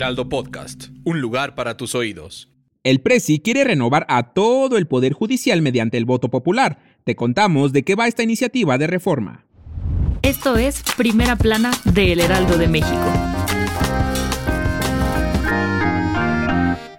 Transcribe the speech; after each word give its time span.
Heraldo 0.00 0.30
Podcast, 0.30 0.86
un 1.04 1.20
lugar 1.20 1.54
para 1.54 1.76
tus 1.76 1.94
oídos. 1.94 2.48
El 2.84 3.02
Presi 3.02 3.38
quiere 3.38 3.64
renovar 3.64 4.06
a 4.08 4.32
todo 4.32 4.78
el 4.78 4.86
Poder 4.86 5.12
Judicial 5.12 5.60
mediante 5.60 5.98
el 5.98 6.06
voto 6.06 6.30
popular. 6.30 6.78
Te 7.04 7.14
contamos 7.14 7.74
de 7.74 7.82
qué 7.82 7.96
va 7.96 8.08
esta 8.08 8.22
iniciativa 8.22 8.78
de 8.78 8.86
reforma. 8.86 9.44
Esto 10.22 10.56
es 10.56 10.82
Primera 10.96 11.36
Plana 11.36 11.70
de 11.84 12.12
El 12.12 12.20
Heraldo 12.20 12.56
de 12.56 12.68
México. 12.68 13.39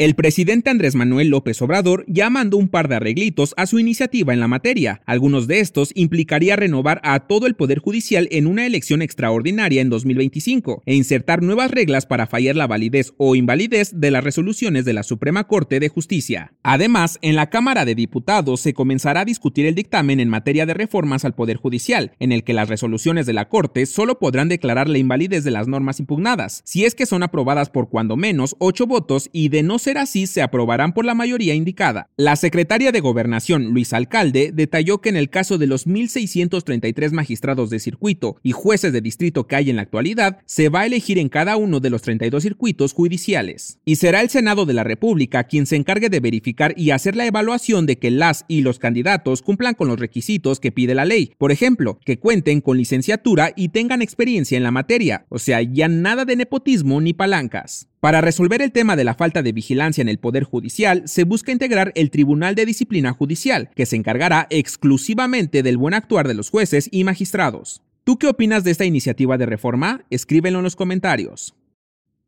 El 0.00 0.16
presidente 0.16 0.70
Andrés 0.70 0.96
Manuel 0.96 1.28
López 1.28 1.62
Obrador 1.62 2.04
ya 2.08 2.28
mandó 2.28 2.56
un 2.56 2.68
par 2.68 2.88
de 2.88 2.96
arreglitos 2.96 3.54
a 3.56 3.66
su 3.66 3.78
iniciativa 3.78 4.32
en 4.32 4.40
la 4.40 4.48
materia. 4.48 5.02
Algunos 5.06 5.46
de 5.46 5.60
estos 5.60 5.92
implicaría 5.94 6.56
renovar 6.56 7.00
a 7.04 7.20
todo 7.28 7.46
el 7.46 7.54
Poder 7.54 7.78
Judicial 7.78 8.26
en 8.32 8.48
una 8.48 8.66
elección 8.66 9.02
extraordinaria 9.02 9.80
en 9.80 9.90
2025 9.90 10.82
e 10.84 10.96
insertar 10.96 11.42
nuevas 11.42 11.70
reglas 11.70 12.06
para 12.06 12.26
fallar 12.26 12.56
la 12.56 12.66
validez 12.66 13.14
o 13.18 13.36
invalidez 13.36 13.92
de 13.94 14.10
las 14.10 14.24
resoluciones 14.24 14.84
de 14.84 14.94
la 14.94 15.04
Suprema 15.04 15.44
Corte 15.44 15.78
de 15.78 15.88
Justicia. 15.88 16.54
Además, 16.64 17.20
en 17.22 17.36
la 17.36 17.48
Cámara 17.48 17.84
de 17.84 17.94
Diputados 17.94 18.60
se 18.60 18.74
comenzará 18.74 19.20
a 19.20 19.24
discutir 19.24 19.64
el 19.64 19.76
dictamen 19.76 20.18
en 20.18 20.28
materia 20.28 20.66
de 20.66 20.74
reformas 20.74 21.24
al 21.24 21.36
Poder 21.36 21.56
Judicial, 21.56 22.12
en 22.18 22.32
el 22.32 22.42
que 22.42 22.52
las 22.52 22.68
resoluciones 22.68 23.26
de 23.26 23.32
la 23.32 23.48
Corte 23.48 23.86
solo 23.86 24.18
podrán 24.18 24.48
declarar 24.48 24.88
la 24.88 24.98
invalidez 24.98 25.44
de 25.44 25.52
las 25.52 25.68
normas 25.68 26.00
impugnadas, 26.00 26.62
si 26.64 26.84
es 26.84 26.96
que 26.96 27.06
son 27.06 27.22
aprobadas 27.22 27.70
por 27.70 27.88
cuando 27.88 28.16
menos 28.16 28.56
ocho 28.58 28.88
votos 28.88 29.30
y 29.32 29.50
de 29.50 29.62
no 29.62 29.78
ser 29.84 29.98
así 29.98 30.26
se 30.26 30.42
aprobarán 30.42 30.94
por 30.94 31.04
la 31.04 31.14
mayoría 31.14 31.54
indicada. 31.54 32.08
La 32.16 32.36
secretaria 32.36 32.90
de 32.90 33.00
Gobernación, 33.00 33.66
Luis 33.66 33.92
Alcalde, 33.92 34.50
detalló 34.52 35.00
que 35.00 35.10
en 35.10 35.16
el 35.16 35.30
caso 35.30 35.58
de 35.58 35.66
los 35.66 35.86
1.633 35.86 37.12
magistrados 37.12 37.70
de 37.70 37.78
circuito 37.78 38.36
y 38.42 38.52
jueces 38.52 38.92
de 38.92 39.00
distrito 39.00 39.46
que 39.46 39.56
hay 39.56 39.70
en 39.70 39.76
la 39.76 39.82
actualidad, 39.82 40.38
se 40.46 40.70
va 40.70 40.80
a 40.80 40.86
elegir 40.86 41.18
en 41.18 41.28
cada 41.28 41.56
uno 41.56 41.80
de 41.80 41.90
los 41.90 42.02
32 42.02 42.42
circuitos 42.42 42.92
judiciales. 42.94 43.78
Y 43.84 43.96
será 43.96 44.22
el 44.22 44.30
Senado 44.30 44.64
de 44.64 44.72
la 44.72 44.84
República 44.84 45.44
quien 45.44 45.66
se 45.66 45.76
encargue 45.76 46.08
de 46.08 46.20
verificar 46.20 46.74
y 46.76 46.90
hacer 46.90 47.14
la 47.14 47.26
evaluación 47.26 47.86
de 47.86 47.98
que 47.98 48.10
las 48.10 48.46
y 48.48 48.62
los 48.62 48.78
candidatos 48.78 49.42
cumplan 49.42 49.74
con 49.74 49.88
los 49.88 50.00
requisitos 50.00 50.60
que 50.60 50.72
pide 50.72 50.94
la 50.94 51.04
ley. 51.04 51.32
Por 51.36 51.52
ejemplo, 51.52 51.98
que 52.04 52.18
cuenten 52.18 52.62
con 52.62 52.78
licenciatura 52.78 53.52
y 53.54 53.68
tengan 53.68 54.00
experiencia 54.00 54.56
en 54.56 54.62
la 54.62 54.70
materia, 54.70 55.26
o 55.28 55.38
sea, 55.38 55.60
ya 55.60 55.88
nada 55.88 56.24
de 56.24 56.36
nepotismo 56.36 57.00
ni 57.02 57.12
palancas. 57.12 57.88
Para 58.00 58.20
resolver 58.20 58.60
el 58.60 58.70
tema 58.70 58.96
de 58.96 59.04
la 59.04 59.14
falta 59.14 59.42
de 59.42 59.52
vigilancia 59.52 59.73
en 59.74 60.08
el 60.08 60.18
Poder 60.18 60.44
Judicial, 60.44 61.02
se 61.06 61.24
busca 61.24 61.52
integrar 61.52 61.92
el 61.94 62.10
Tribunal 62.10 62.54
de 62.54 62.64
Disciplina 62.64 63.12
Judicial, 63.12 63.70
que 63.74 63.86
se 63.86 63.96
encargará 63.96 64.46
exclusivamente 64.50 65.62
del 65.62 65.76
buen 65.76 65.94
actuar 65.94 66.28
de 66.28 66.34
los 66.34 66.50
jueces 66.50 66.88
y 66.90 67.04
magistrados. 67.04 67.82
¿Tú 68.04 68.18
qué 68.18 68.28
opinas 68.28 68.64
de 68.64 68.70
esta 68.70 68.84
iniciativa 68.84 69.36
de 69.36 69.46
reforma? 69.46 70.04
Escríbelo 70.10 70.58
en 70.58 70.64
los 70.64 70.76
comentarios. 70.76 71.54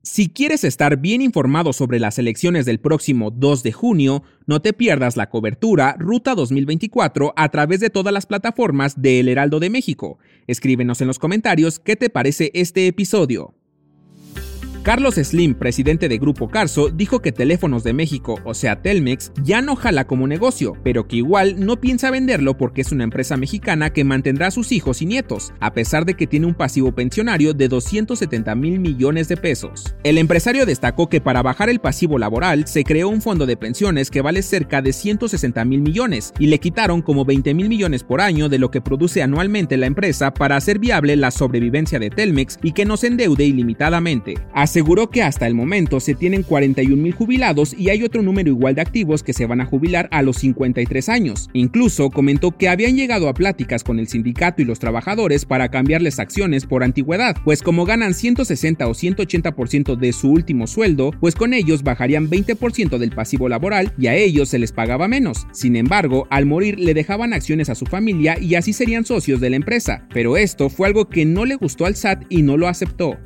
Si 0.03 0.29
quieres 0.29 0.63
estar 0.63 0.99
bien 0.99 1.21
informado 1.21 1.73
sobre 1.73 1.99
las 1.99 2.19
elecciones 2.19 2.65
del 2.65 2.79
próximo 2.79 3.31
2 3.31 3.63
de 3.63 3.73
junio, 3.73 4.23
no 4.47 4.63
te 4.63 4.73
pierdas 4.73 5.17
la 5.17 5.29
cobertura 5.29 5.97
Ruta 5.99 6.35
2024 6.35 7.33
a 7.37 7.49
través 7.49 7.81
de 7.81 7.91
todas 7.91 8.13
las 8.13 8.27
plataformas 8.27 9.03
de 9.03 9.21
El 9.21 9.29
Heraldo 9.29 9.59
de 9.59 9.71
México. 9.71 10.19
Escríbenos 10.47 11.01
en 11.01 11.09
los 11.09 11.19
comentarios 11.19 11.81
qué 11.81 11.97
te 11.97 12.09
parece 12.09 12.53
este 12.55 12.87
episodio. 12.87 13.55
Carlos 14.87 15.17
Slim, 15.17 15.55
presidente 15.55 16.09
de 16.09 16.17
Grupo 16.17 16.49
Carso, 16.49 16.91
dijo 16.91 17.19
que 17.19 17.33
Teléfonos 17.33 17.83
de 17.83 17.93
México, 17.93 18.39
o 18.45 18.55
sea 18.55 18.83
Telmex, 18.83 19.33
ya 19.43 19.61
no 19.61 19.75
jala 19.75 20.07
como 20.07 20.29
negocio, 20.29 20.75
pero 20.85 21.09
que 21.09 21.17
igual 21.17 21.67
no 21.67 21.81
piensa 21.81 22.13
venderlo 22.13 22.57
porque 22.57 22.83
es 22.83 22.93
una 22.93 23.03
empresa 23.03 23.37
mexicana 23.37 23.93
que 23.93 24.05
mantendrá 24.05 24.47
a 24.47 24.51
sus 24.53 24.71
hijos 24.71 25.03
y 25.03 25.07
nietos, 25.07 25.53
a 25.59 25.73
pesar 25.73 26.05
de 26.05 26.15
que 26.15 26.29
tiene 26.29 26.47
un 26.47 26.55
pasivo 26.55 26.93
pensionario 26.93 27.53
de 27.53 27.67
270 27.67 28.55
mil 28.55 28.79
millones 28.79 29.27
de 29.27 29.37
pesos. 29.37 29.97
El 30.05 30.19
empresario 30.19 30.65
destacó 30.65 31.09
que 31.09 31.21
para 31.21 31.43
bajar 31.43 31.69
el 31.69 31.81
pasivo 31.81 32.17
laboral 32.17 32.69
se 32.69 32.85
creó 32.85 33.09
un 33.09 33.23
fondo 33.23 33.45
de 33.45 33.57
pensiones 33.57 34.09
que 34.09 34.23
vale 34.23 34.41
cerca 34.41 34.83
de 34.83 34.93
160 34.93 35.65
mil 35.65 35.81
millones 35.81 36.33
y 36.39 36.47
le 36.47 36.61
quitaron 36.61 37.03
como 37.03 37.25
20 37.25 37.55
mil 37.55 37.69
millones 37.69 38.05
por 38.05 38.21
año 38.21 38.49
de 38.49 38.61
lo 38.61 38.71
que 38.71 38.81
produce 38.81 39.21
anualmente 39.21 39.77
la 39.79 39.87
empresa 39.87 40.33
para 40.33 40.55
hacer 40.55 40.79
viable 40.79 41.17
la 41.17 41.33
sobrevivencia 41.33 41.99
de 41.99 42.11
Telmex 42.11 42.61
y 42.63 42.71
que 42.71 42.85
no 42.85 42.97
se 42.97 43.09
endeude 43.09 43.47
ilimitadamente 43.47 44.37
aseguró 44.77 45.09
que 45.09 45.23
hasta 45.23 45.47
el 45.47 45.55
momento 45.55 46.01
se 46.01 46.15
tienen 46.15 46.43
41 46.43 47.03
mil 47.03 47.15
jubilados 47.15 47.75
y 47.79 47.89
hay 47.89 48.03
otro 48.03 48.21
número 48.21 48.51
igual 48.51 48.75
de 48.75 48.83
activos 48.83 49.23
que 49.23 49.33
se 49.33 49.47
van 49.47 49.63
a 49.63 49.65
jubilar 49.65 50.07
a 50.13 50.21
los 50.21 50.37
53 50.37 51.09
años. 51.09 51.49
Incluso 51.55 52.11
comentó 52.11 52.51
que 52.51 52.69
habían 52.69 52.95
llegado 52.95 53.31
a 53.31 53.33
pláticas 53.33 53.83
con 53.83 53.99
el 53.99 54.07
sindicato 54.07 54.61
y 54.61 54.67
los 54.67 54.79
trabajadores 54.79 55.47
para 55.47 55.71
cambiarles 55.71 56.19
acciones 56.19 56.67
por 56.67 56.85
antigüedad, 56.85 57.37
pues 57.43 57.63
como 57.63 57.87
ganan 57.87 58.13
160 58.13 58.87
o 58.87 58.91
180% 58.91 59.97
de 59.97 60.13
su 60.13 60.31
último 60.31 60.67
sueldo, 60.67 61.11
pues 61.21 61.37
con 61.37 61.55
ellos 61.55 61.83
bajarían 61.83 62.29
20% 62.29 62.99
del 62.99 63.13
pasivo 63.13 63.49
laboral 63.49 63.95
y 63.97 64.09
a 64.09 64.15
ellos 64.15 64.51
se 64.51 64.59
les 64.59 64.73
pagaba 64.73 65.09
menos. 65.09 65.47
Sin 65.53 65.75
embargo, 65.77 66.27
al 66.29 66.45
morir 66.45 66.79
le 66.79 66.93
dejaban 66.93 67.33
acciones 67.33 67.71
a 67.71 67.75
su 67.75 67.87
familia 67.87 68.39
y 68.39 68.57
así 68.57 68.75
serían 68.75 69.07
socios 69.07 69.41
de 69.41 69.49
la 69.49 69.57
empresa, 69.57 70.07
pero 70.13 70.37
esto 70.37 70.69
fue 70.69 70.87
algo 70.87 71.09
que 71.09 71.25
no 71.25 71.47
le 71.47 71.55
gustó 71.55 71.87
al 71.87 71.97
SAT 71.97 72.25
y 72.29 72.43
no 72.43 72.59
lo 72.59 72.69
aceptó. 72.69 73.17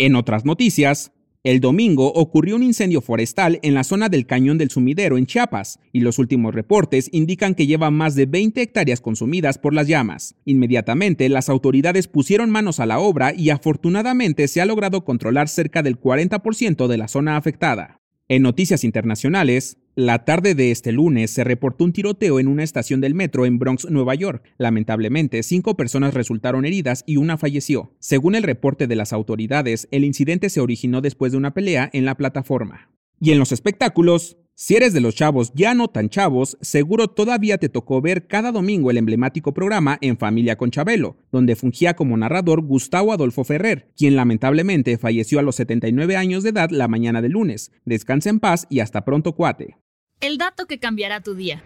En 0.00 0.14
otras 0.14 0.44
noticias, 0.44 1.10
el 1.42 1.58
domingo 1.58 2.12
ocurrió 2.12 2.54
un 2.54 2.62
incendio 2.62 3.00
forestal 3.00 3.58
en 3.62 3.74
la 3.74 3.82
zona 3.82 4.08
del 4.08 4.26
Cañón 4.26 4.56
del 4.56 4.70
Sumidero 4.70 5.18
en 5.18 5.26
Chiapas, 5.26 5.80
y 5.92 6.00
los 6.00 6.20
últimos 6.20 6.54
reportes 6.54 7.08
indican 7.12 7.56
que 7.56 7.66
lleva 7.66 7.90
más 7.90 8.14
de 8.14 8.26
20 8.26 8.62
hectáreas 8.62 9.00
consumidas 9.00 9.58
por 9.58 9.74
las 9.74 9.88
llamas. 9.88 10.36
Inmediatamente 10.44 11.28
las 11.28 11.48
autoridades 11.48 12.06
pusieron 12.06 12.48
manos 12.48 12.78
a 12.78 12.86
la 12.86 13.00
obra 13.00 13.34
y 13.36 13.50
afortunadamente 13.50 14.46
se 14.46 14.60
ha 14.60 14.66
logrado 14.66 15.04
controlar 15.04 15.48
cerca 15.48 15.82
del 15.82 15.98
40% 15.98 16.86
de 16.86 16.96
la 16.96 17.08
zona 17.08 17.36
afectada. 17.36 18.00
En 18.28 18.42
noticias 18.42 18.84
internacionales, 18.84 19.78
la 19.98 20.24
tarde 20.24 20.54
de 20.54 20.70
este 20.70 20.92
lunes 20.92 21.32
se 21.32 21.42
reportó 21.42 21.82
un 21.82 21.92
tiroteo 21.92 22.38
en 22.38 22.46
una 22.46 22.62
estación 22.62 23.00
del 23.00 23.16
metro 23.16 23.46
en 23.46 23.58
Bronx, 23.58 23.90
Nueva 23.90 24.14
York. 24.14 24.44
Lamentablemente, 24.56 25.42
cinco 25.42 25.76
personas 25.76 26.14
resultaron 26.14 26.64
heridas 26.64 27.02
y 27.04 27.16
una 27.16 27.36
falleció. 27.36 27.96
Según 27.98 28.36
el 28.36 28.44
reporte 28.44 28.86
de 28.86 28.94
las 28.94 29.12
autoridades, 29.12 29.88
el 29.90 30.04
incidente 30.04 30.50
se 30.50 30.60
originó 30.60 31.00
después 31.00 31.32
de 31.32 31.38
una 31.38 31.52
pelea 31.52 31.90
en 31.92 32.04
la 32.04 32.14
plataforma. 32.14 32.92
Y 33.18 33.32
en 33.32 33.40
los 33.40 33.50
espectáculos, 33.50 34.36
si 34.54 34.76
eres 34.76 34.92
de 34.92 35.00
los 35.00 35.16
chavos 35.16 35.50
ya 35.56 35.74
no 35.74 35.88
tan 35.88 36.10
chavos, 36.10 36.58
seguro 36.60 37.08
todavía 37.08 37.58
te 37.58 37.68
tocó 37.68 38.00
ver 38.00 38.28
cada 38.28 38.52
domingo 38.52 38.92
el 38.92 38.98
emblemático 38.98 39.52
programa 39.52 39.98
En 40.00 40.16
Familia 40.16 40.56
con 40.56 40.70
Chabelo, 40.70 41.16
donde 41.32 41.56
fungía 41.56 41.94
como 41.94 42.16
narrador 42.16 42.62
Gustavo 42.62 43.12
Adolfo 43.12 43.42
Ferrer, 43.42 43.90
quien 43.96 44.14
lamentablemente 44.14 44.96
falleció 44.96 45.40
a 45.40 45.42
los 45.42 45.56
79 45.56 46.14
años 46.14 46.44
de 46.44 46.50
edad 46.50 46.70
la 46.70 46.86
mañana 46.86 47.20
del 47.20 47.32
lunes. 47.32 47.72
Descansa 47.84 48.30
en 48.30 48.38
paz 48.38 48.68
y 48.70 48.78
hasta 48.78 49.04
pronto, 49.04 49.34
cuate. 49.34 49.76
El 50.20 50.36
dato 50.36 50.66
que 50.66 50.80
cambiará 50.80 51.20
tu 51.20 51.34
día. 51.36 51.62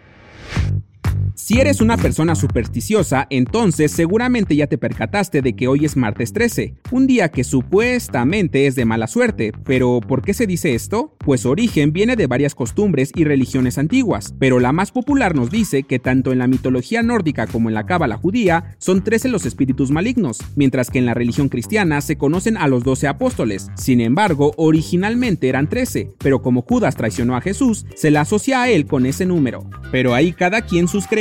Si 1.35 1.59
eres 1.61 1.81
una 1.81 1.97
persona 1.97 2.35
supersticiosa, 2.35 3.27
entonces 3.31 3.91
seguramente 3.91 4.55
ya 4.55 4.67
te 4.67 4.77
percataste 4.77 5.41
de 5.41 5.55
que 5.55 5.67
hoy 5.67 5.87
es 5.87 5.97
martes 5.97 6.33
13, 6.33 6.75
un 6.91 7.07
día 7.07 7.31
que 7.31 7.43
supuestamente 7.43 8.67
es 8.67 8.75
de 8.75 8.85
mala 8.85 9.07
suerte. 9.07 9.53
Pero, 9.65 10.01
¿por 10.01 10.23
qué 10.23 10.35
se 10.35 10.47
dice 10.47 10.75
esto? 10.75 11.17
Pues 11.19 11.43
su 11.43 11.51
origen 11.51 11.93
viene 11.93 12.17
de 12.17 12.27
varias 12.27 12.55
costumbres 12.55 13.13
y 13.15 13.25
religiones 13.25 13.79
antiguas, 13.79 14.35
pero 14.39 14.61
la 14.61 14.73
más 14.73 14.93
popular 14.93 15.35
nos 15.35 15.51
dice 15.51 15.85
que 15.85 15.99
tanto 15.99 16.33
en 16.33 16.39
la 16.39 16.47
mitología 16.47 17.03
nórdica 17.03 17.47
como 17.47 17.71
en 17.71 17.75
la 17.75 17.87
cábala 17.87 18.19
judía 18.19 18.77
son 18.79 19.03
13 19.03 19.29
los 19.29 19.47
espíritus 19.47 19.91
malignos, 19.91 20.39
mientras 20.55 20.91
que 20.91 20.99
en 20.99 21.07
la 21.07 21.15
religión 21.15 21.49
cristiana 21.49 22.01
se 22.03 22.17
conocen 22.17 22.57
a 22.59 22.69
los 22.69 22.85
12 22.85 23.09
apóstoles. 23.09 23.71
Sin 23.77 24.01
embargo, 24.01 24.53
originalmente 24.57 25.49
eran 25.49 25.69
13, 25.69 26.11
pero 26.19 26.43
como 26.43 26.63
Judas 26.63 26.97
traicionó 26.97 27.37
a 27.37 27.41
Jesús, 27.41 27.87
se 27.95 28.11
le 28.11 28.19
asocia 28.19 28.63
a 28.63 28.69
él 28.69 28.87
con 28.87 29.07
ese 29.07 29.25
número. 29.25 29.69
Pero 29.91 30.15
ahí 30.15 30.33
cada 30.33 30.63
quien 30.63 30.89
sus 30.89 31.07